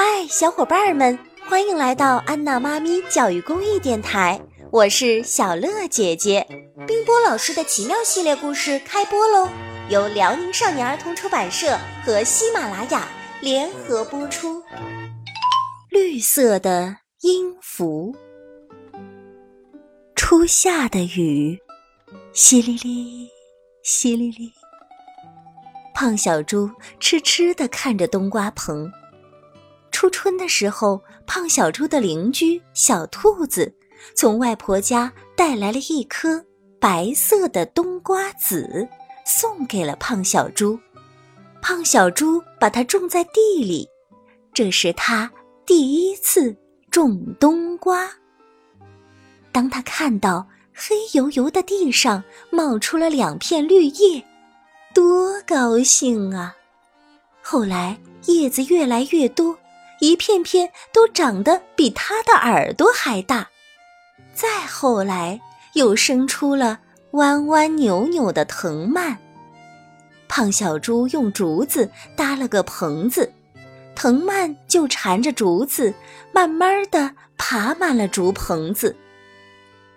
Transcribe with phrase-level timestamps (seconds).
[0.00, 1.18] 嗨，小伙伴们，
[1.48, 4.40] 欢迎来到安娜妈咪教育公益电台，
[4.70, 6.46] 我是小乐姐姐。
[6.86, 9.48] 冰波老师的奇妙系列故事开播喽，
[9.88, 13.08] 由辽宁少年儿童出版社和喜马拉雅
[13.40, 14.62] 联合播出。
[15.90, 18.14] 绿色的音符，
[20.14, 21.58] 初夏的雨，
[22.32, 23.28] 淅沥沥，
[23.84, 24.48] 淅沥沥。
[25.92, 26.70] 胖小猪
[27.00, 28.88] 痴痴地看着冬瓜棚。
[29.98, 33.74] 初春的时候，胖小猪的邻居小兔子
[34.14, 36.40] 从外婆家带来了一颗
[36.78, 38.88] 白色的冬瓜籽，
[39.26, 40.78] 送给了胖小猪。
[41.60, 43.88] 胖小猪把它种在地里，
[44.54, 45.28] 这是他
[45.66, 46.56] 第一次
[46.92, 48.08] 种冬瓜。
[49.50, 54.24] 当他看到黑油油的地上冒出了两片绿叶，
[54.94, 56.54] 多高兴啊！
[57.42, 59.58] 后来叶子越来越多。
[60.00, 63.48] 一片片都长得比他的耳朵还大，
[64.34, 65.40] 再后来
[65.74, 66.78] 又生出了
[67.12, 69.18] 弯弯扭扭的藤蔓。
[70.28, 73.32] 胖小猪用竹子搭了个棚子，
[73.94, 75.92] 藤蔓就缠着竹子，
[76.32, 78.94] 慢慢的爬满了竹棚子。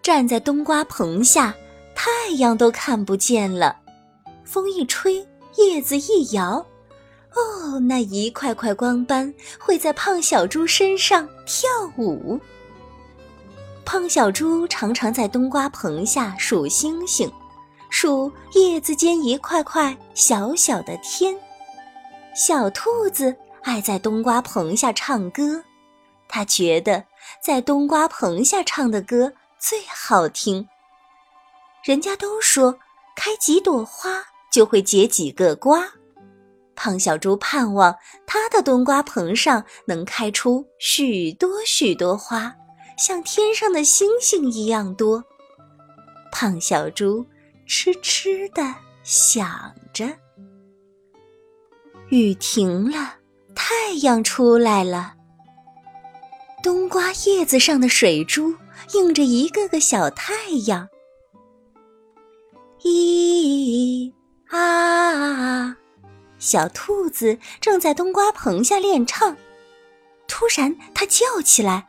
[0.00, 1.54] 站在冬瓜棚下，
[1.94, 3.76] 太阳都看不见了，
[4.44, 6.64] 风一吹，叶子一摇。
[7.34, 12.38] 哦，那一块块光斑会在胖小猪身上跳舞。
[13.84, 17.30] 胖小猪常常在冬瓜棚下数星星，
[17.90, 21.36] 数叶子间一块块小小的天。
[22.34, 25.62] 小兔子爱在冬瓜棚下唱歌，
[26.28, 27.04] 它觉得
[27.42, 30.66] 在冬瓜棚下唱的歌最好听。
[31.82, 32.78] 人家都说，
[33.16, 35.86] 开几朵花就会结几个瓜。
[36.74, 37.94] 胖小猪盼望
[38.26, 42.54] 他的冬瓜棚上能开出许多许多花，
[42.98, 45.22] 像天上的星星一样多。
[46.30, 47.24] 胖小猪
[47.66, 50.08] 痴痴地想着。
[52.08, 53.14] 雨停了，
[53.54, 55.14] 太阳出来了。
[56.62, 58.54] 冬瓜叶子上的水珠
[58.94, 60.32] 映着一个个小太
[60.66, 60.88] 阳。
[62.82, 64.12] 一
[64.48, 65.01] 啊。
[66.42, 69.36] 小兔子正在冬瓜棚下练唱，
[70.26, 71.86] 突然它叫起来：“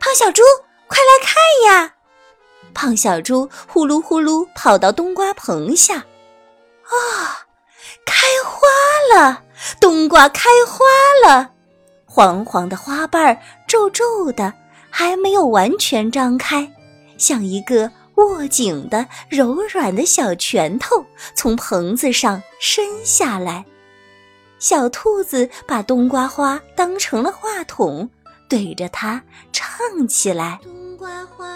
[0.00, 0.42] 胖小猪，
[0.86, 1.36] 快来看
[1.66, 1.94] 呀！”
[2.72, 7.44] 胖小猪呼噜呼噜跑到冬瓜棚下，啊，
[8.06, 8.66] 开花
[9.14, 9.42] 了！
[9.78, 10.86] 冬瓜开花
[11.26, 11.50] 了，
[12.06, 13.38] 黄黄的花瓣
[13.68, 14.54] 皱皱的，
[14.88, 16.66] 还没有完全张开，
[17.18, 21.04] 像一个握紧的柔软的小拳头，
[21.36, 23.62] 从棚子上伸下来。
[24.62, 28.08] 小兔子把冬瓜花当成了话筒，
[28.48, 29.20] 对着它
[29.52, 31.48] 唱起来：“冬瓜花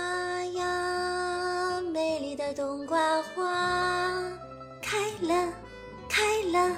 [0.55, 4.12] 呀，美丽的冬瓜花，
[4.83, 5.49] 开了，
[6.09, 6.77] 开了，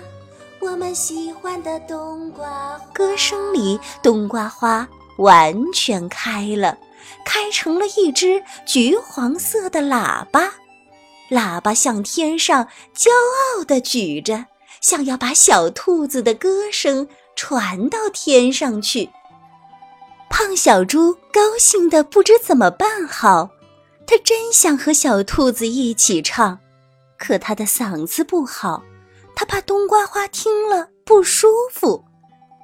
[0.61, 4.87] 我们喜欢的冬瓜。”歌声里，冬瓜花
[5.17, 6.77] 完全开了，
[7.25, 10.53] 开成了一只橘黄色的喇叭，
[11.31, 13.09] 喇叭向天上骄
[13.57, 14.45] 傲地举着。
[14.81, 19.11] 想要把小兔子的歌声传到天上去，
[20.31, 23.51] 胖小猪高兴的不知怎么办好。
[24.07, 26.59] 他真想和小兔子一起唱，
[27.19, 28.83] 可他的嗓子不好，
[29.35, 32.03] 他怕冬瓜花听了不舒服。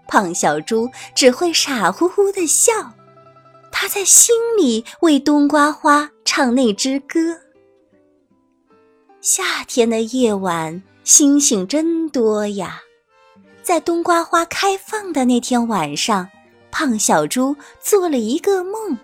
[0.09, 2.73] 胖小猪只会傻乎乎的笑，
[3.71, 7.19] 他在心里为冬瓜花唱那支歌。
[9.21, 10.83] 夏天的夜晚。
[11.05, 12.81] 星星真多呀！
[13.63, 16.27] 在冬瓜花开放的那天晚上，
[16.71, 18.97] 胖小猪做了一个梦，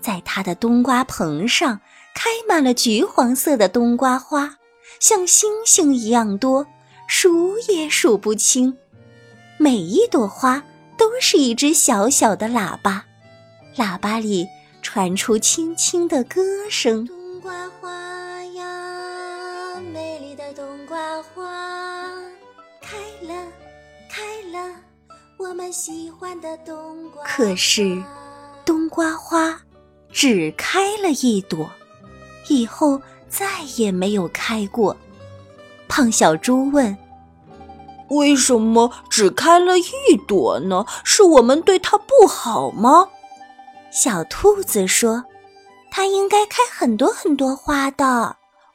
[0.00, 1.80] 在他的冬瓜棚上
[2.14, 4.56] 开满了橘黄色的冬瓜花，
[5.00, 6.64] 像星星一样多，
[7.08, 8.76] 数也数不清。
[9.58, 10.62] 每一朵花
[10.96, 13.04] 都是一只小小的喇叭，
[13.76, 14.46] 喇叭里
[14.82, 16.40] 传出轻轻的歌
[16.70, 17.04] 声。
[17.04, 17.97] 冬瓜花。
[25.38, 27.22] 我们喜欢的冬瓜。
[27.24, 28.02] 可是，
[28.64, 29.58] 冬瓜花
[30.12, 31.70] 只开了一朵，
[32.48, 34.96] 以后再也没有开过。
[35.88, 36.96] 胖小猪问
[38.10, 40.84] ：“为什么只开了一朵呢？
[41.04, 43.08] 是我们对它不好吗？”
[43.90, 45.24] 小兔子说
[45.90, 48.04] ：“它应该开很多很多花的，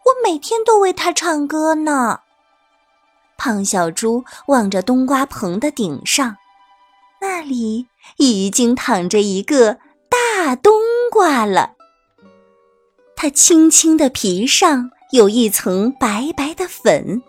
[0.05, 2.21] 我每天都为它唱歌呢。”
[3.37, 6.37] 胖小猪望着冬瓜棚的顶上。
[7.21, 7.87] 那里
[8.17, 9.77] 已经躺着一个
[10.09, 10.73] 大冬
[11.11, 11.71] 瓜了。
[13.15, 17.21] 它青青的皮上有一层白白的粉。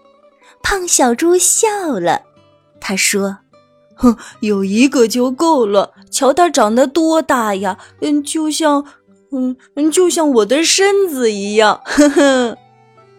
[0.62, 2.22] 胖小猪笑了，
[2.80, 3.38] 他说
[3.94, 5.92] ：“哼，有一个就够了。
[6.10, 7.78] 瞧它长得多大呀！
[8.00, 8.84] 嗯，就像，
[9.30, 9.56] 嗯，
[9.92, 12.56] 就像我的身子一样。”呵呵。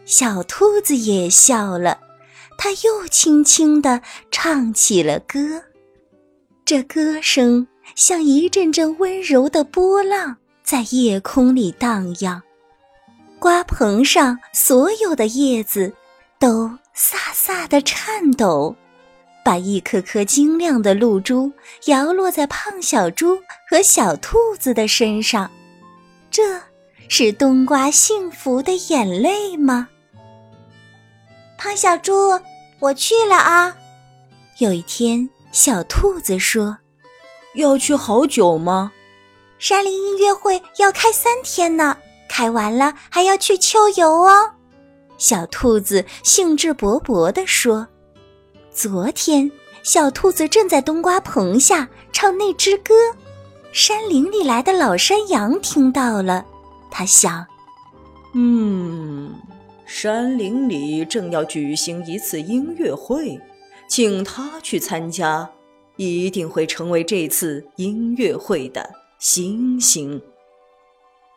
[0.05, 1.99] 小兔子也笑了，
[2.57, 5.61] 它又轻轻地唱起了歌。
[6.63, 12.41] 这歌声像一阵阵温柔的波浪，在夜空里荡漾。
[13.37, 15.93] 瓜棚上所有的叶子
[16.39, 18.75] 都飒飒地颤抖，
[19.43, 21.51] 把一颗颗晶亮的露珠
[21.85, 23.37] 摇落在胖小猪
[23.69, 25.51] 和小兔子的身上。
[26.31, 26.59] 这
[27.07, 29.87] 是冬瓜幸福的眼泪吗？
[31.57, 32.39] 胖小猪，
[32.79, 33.75] 我去了啊！
[34.59, 35.29] 有一天。
[35.51, 36.79] 小兔子说
[37.55, 38.91] ：“要去好久吗？
[39.57, 41.95] 山林音乐会要开三天呢，
[42.27, 44.51] 开完了还要去秋游哦。”
[45.17, 47.87] 小兔子兴致勃勃地说
[48.69, 49.49] ：“昨天，
[49.81, 52.93] 小兔子正在冬瓜棚下唱那支歌，
[53.71, 56.45] 山林里来的老山羊听到了，
[56.91, 57.45] 他想：
[58.33, 59.33] 嗯，
[59.97, 63.39] 山林里正要举行一次音乐会。”
[63.88, 65.50] 请他去参加，
[65.95, 70.21] 一定会成为这次音乐会的星星。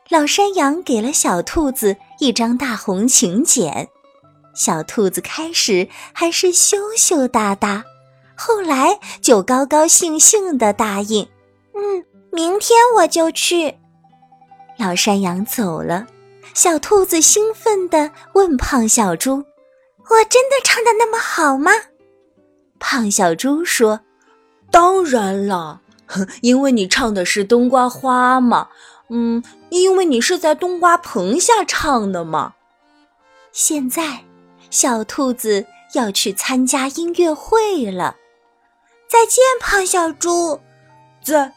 [0.09, 3.89] 老山羊给了小兔子一张大红请柬，
[4.57, 7.85] 小兔子开始还是羞羞答答，
[8.37, 11.29] 后来就高高兴兴地答应
[11.79, 13.77] ：“嗯，明天我就去。”
[14.79, 16.09] 老山羊走了，
[16.55, 19.45] 小兔子兴奋地问胖小猪
[20.11, 21.71] ：“我真的唱的那么好吗？”
[22.81, 24.01] 胖小猪说
[24.71, 25.81] ：“当然啦，
[26.43, 28.69] 因为你唱的是冬瓜花嘛，
[29.09, 32.55] 嗯，因为你是在冬瓜棚下唱的嘛。
[33.53, 34.25] 现在，
[34.71, 38.17] 小兔子要去参加音乐会了。
[39.09, 40.61] 再见，胖小猪。
[41.23, 41.53] 在，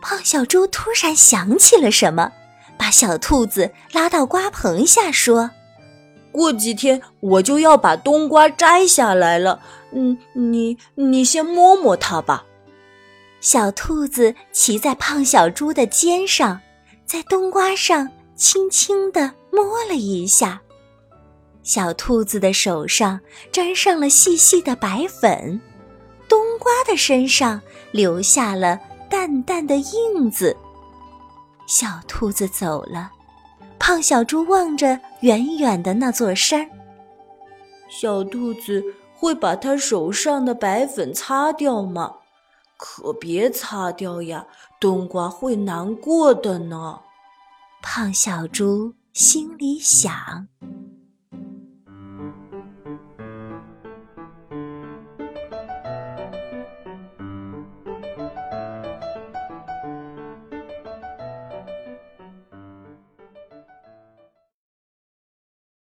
[0.00, 2.32] 胖小猪突然想起了什么，
[2.78, 5.50] 把小兔子拉到瓜棚下说。”
[6.32, 9.60] 过几天我就要把冬瓜摘下来了，
[9.92, 12.44] 嗯，你你先摸摸它吧。
[13.40, 16.60] 小兔子骑在胖小猪的肩上，
[17.06, 20.60] 在冬瓜上轻轻地摸了一下。
[21.62, 23.20] 小兔子的手上
[23.52, 25.60] 沾上了细细的白粉，
[26.28, 27.60] 冬瓜的身上
[27.92, 30.56] 留下了淡淡的印子。
[31.66, 33.10] 小兔子走了。
[33.78, 36.68] 胖小猪望着远远的那座山，
[37.88, 38.82] 小兔子
[39.14, 42.14] 会把它手上的白粉擦掉吗？
[42.76, 44.46] 可别擦掉呀，
[44.80, 47.00] 冬瓜会难过的呢。
[47.82, 50.48] 胖小猪心里想。